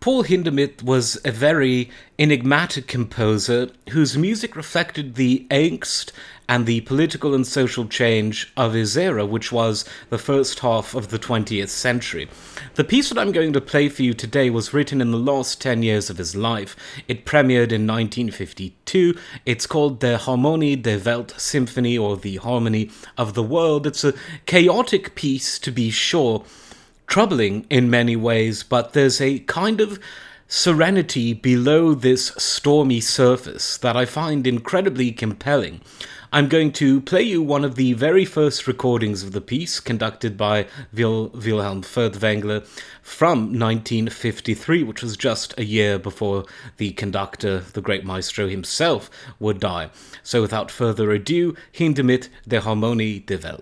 [0.00, 6.12] Paul Hindemith was a very enigmatic composer whose music reflected the angst
[6.48, 11.08] and the political and social change of his era, which was the first half of
[11.08, 12.28] the 20th century.
[12.76, 15.60] The piece that I'm going to play for you today was written in the last
[15.60, 16.76] 10 years of his life.
[17.08, 19.18] It premiered in 1952.
[19.44, 23.84] It's called the Harmonie der Welt Symphony, or the Harmony of the World.
[23.84, 24.14] It's a
[24.46, 26.44] chaotic piece, to be sure
[27.08, 29.98] troubling in many ways, but there's a kind of
[30.46, 35.80] serenity below this stormy surface that I find incredibly compelling.
[36.30, 40.36] I'm going to play you one of the very first recordings of the piece, conducted
[40.36, 42.66] by Wil- Wilhelm Furtwängler
[43.00, 46.44] from 1953, which was just a year before
[46.76, 49.88] the conductor, the great maestro himself, would die.
[50.22, 53.56] So without further ado, Hindemith der Harmonie der Welt.